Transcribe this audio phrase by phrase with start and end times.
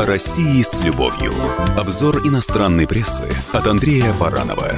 [0.00, 1.34] О России с любовью.
[1.76, 4.72] Обзор иностранной прессы от Андрея Баранова.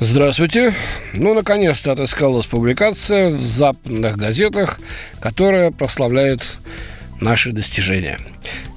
[0.00, 0.72] Здравствуйте.
[1.12, 4.80] Ну, наконец-то отыскалась публикация в западных газетах,
[5.20, 6.40] которая прославляет
[7.20, 8.18] наши достижения.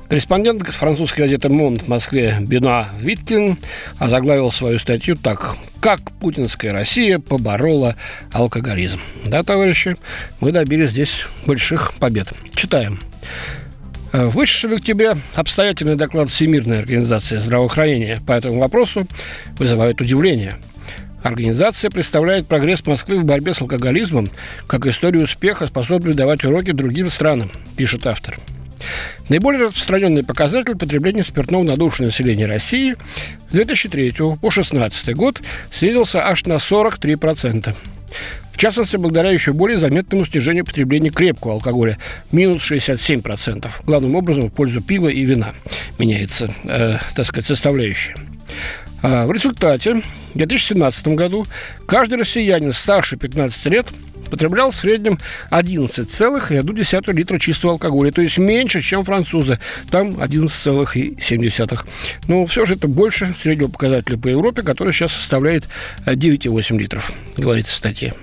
[0.09, 3.57] Корреспондент французской газеты «Монт» в Москве Бена Виткин
[3.99, 7.95] озаглавил свою статью так «Как путинская Россия поборола
[8.33, 8.99] алкоголизм».
[9.23, 9.95] Да, товарищи,
[10.41, 12.27] мы добились здесь больших побед.
[12.53, 12.99] Читаем.
[14.13, 19.05] Вышедший в октябре обстоятельный доклад Всемирной организации здравоохранения по этому вопросу
[19.57, 20.55] вызывает удивление.
[21.23, 24.29] Организация представляет прогресс Москвы в борьбе с алкоголизмом
[24.65, 28.39] как историю успеха, способную давать уроки другим странам, пишет автор.
[29.27, 32.95] Наиболее распространенный показатель потребления спиртного на душу населения России
[33.49, 37.75] с 2003 по 2016 год снизился аж на 43%.
[38.57, 41.99] В частности, благодаря еще более заметному снижению потребления крепкого алкоголя–
[42.31, 43.69] минус 67%.
[43.85, 45.53] Главным образом в пользу пива и вина
[45.99, 48.15] меняется, э, так сказать, составляющая.
[49.03, 50.01] А в результате
[50.33, 51.45] в 2017 году
[51.85, 53.85] каждый россиянин старше 15 лет
[54.31, 55.19] потреблял в среднем
[55.51, 59.59] 11,1 литра чистого алкоголя, то есть меньше, чем французы.
[59.91, 61.85] Там 11,7.
[62.27, 65.65] Но все же это больше среднего показателя по Европе, который сейчас составляет
[66.07, 68.15] 9,8 литров, говорится в статье.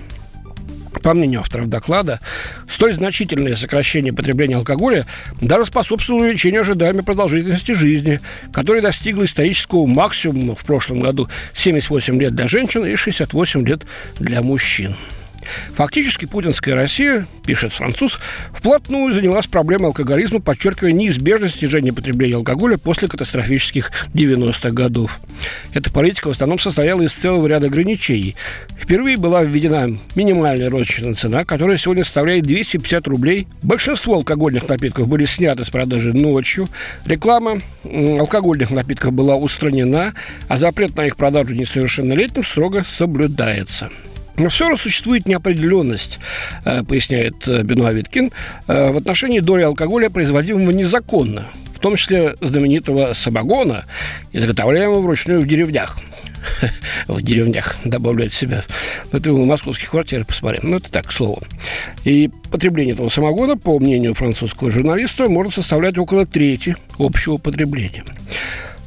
[1.05, 2.19] По мнению авторов доклада,
[2.67, 5.05] столь значительное сокращение потребления алкоголя
[5.39, 8.19] даже способствовало увеличению ожидаемой продолжительности жизни,
[8.51, 13.81] которая достигла исторического максимума в прошлом году 78 лет для женщин и 68 лет
[14.17, 14.95] для мужчин.
[15.75, 18.19] Фактически путинская Россия, пишет француз,
[18.53, 25.19] вплотную занялась проблемой алкоголизма, подчеркивая неизбежность снижения потребления алкоголя после катастрофических 90-х годов.
[25.73, 28.35] Эта политика в основном состояла из целого ряда ограничений.
[28.79, 33.47] Впервые была введена минимальная розничная цена, которая сегодня составляет 250 рублей.
[33.63, 36.69] Большинство алкогольных напитков были сняты с продажи ночью.
[37.05, 40.13] Реклама алкогольных напитков была устранена,
[40.47, 43.89] а запрет на их продажу несовершеннолетним строго соблюдается.
[44.37, 46.19] Но все равно существует неопределенность,
[46.65, 48.31] э, поясняет э, Бенуа Виткин,
[48.67, 53.85] э, в отношении доли алкоголя, производимого незаконно, в том числе знаменитого самогона,
[54.33, 55.97] изготовляемого вручную в деревнях
[57.07, 58.63] в деревнях добавляют себя.
[59.11, 60.61] Это в московских квартирах посмотрим.
[60.63, 61.41] Ну, это так, к слову.
[62.03, 68.03] И потребление этого самогона, по мнению французского журналиста, может составлять около трети общего потребления.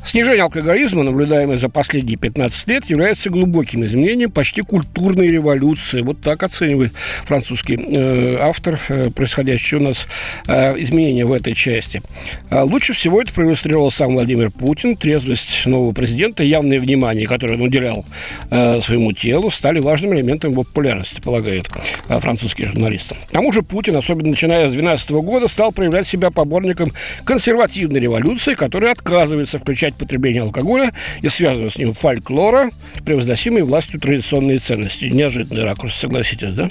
[0.08, 6.00] Снижение алкоголизма, наблюдаемое за последние 15 лет, является глубоким изменением почти культурной революции.
[6.00, 10.06] Вот так оценивает французский э, автор э, происходящее у нас
[10.46, 12.00] э, изменения в этой части.
[12.48, 14.96] А лучше всего это проиллюстрировал сам Владимир Путин.
[14.96, 18.06] Трезвость нового президента, явное внимание, которое он уделял
[18.50, 21.68] э, своему телу, стали важным элементом его популярности, полагает
[22.08, 23.12] э, французский журналист.
[23.12, 26.92] К тому же Путин, особенно начиная с 2012 года, стал проявлять себя поборником
[27.24, 30.92] консервативной революции, которая отказывается включать потребления алкоголя
[31.22, 32.70] и связанного с ним фольклора,
[33.04, 35.06] превозносимой властью традиционные ценности.
[35.06, 36.70] Неожиданный ракурс, согласитесь, да?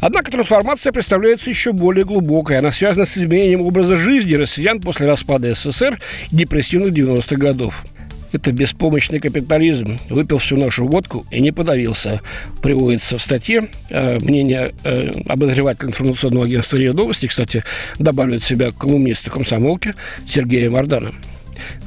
[0.00, 2.58] Однако трансформация представляется еще более глубокой.
[2.58, 5.98] Она связана с изменением образа жизни россиян после распада СССР
[6.30, 7.84] и депрессивных 90-х годов.
[8.32, 9.98] Это беспомощный капитализм.
[10.10, 12.20] Выпил всю нашу водку и не подавился.
[12.62, 17.26] Приводится в статье э, мнение э, обозревателя информационного агентства «РИА Новости».
[17.26, 17.64] Кстати,
[17.98, 19.94] добавляют себя колумнисты комсомолки
[20.26, 21.14] Сергея Мардана.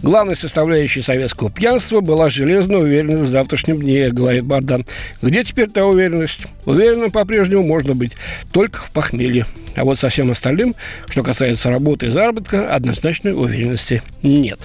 [0.01, 4.85] Главной составляющей советского пьянства была железная уверенность в завтрашнем дне, говорит Бардан.
[5.21, 6.47] Где теперь та уверенность?
[6.65, 8.13] Уверенным по-прежнему можно быть
[8.51, 9.45] только в похмелье.
[9.75, 10.75] А вот со всем остальным,
[11.07, 14.59] что касается работы и заработка, однозначной уверенности нет.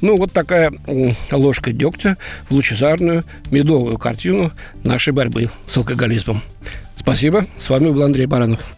[0.00, 0.72] Ну, вот такая
[1.30, 2.16] ложка дегтя
[2.48, 4.52] в лучезарную медовую картину
[4.82, 6.42] нашей борьбы с алкоголизмом.
[6.98, 7.46] Спасибо.
[7.60, 8.77] С вами был Андрей Баранов.